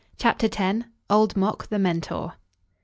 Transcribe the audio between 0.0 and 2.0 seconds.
CHAPTER X. OLD MOK, THE